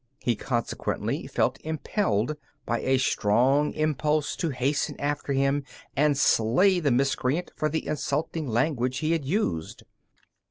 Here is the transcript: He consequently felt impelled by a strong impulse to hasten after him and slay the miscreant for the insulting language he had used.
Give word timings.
He 0.23 0.35
consequently 0.35 1.27
felt 1.27 1.59
impelled 1.61 2.35
by 2.65 2.79
a 2.79 2.97
strong 2.97 3.71
impulse 3.73 4.35
to 4.37 4.49
hasten 4.49 4.99
after 4.99 5.31
him 5.31 5.63
and 5.95 6.17
slay 6.17 6.79
the 6.79 6.89
miscreant 6.89 7.51
for 7.55 7.69
the 7.69 7.85
insulting 7.85 8.47
language 8.47 8.97
he 8.97 9.11
had 9.11 9.25
used. 9.25 9.83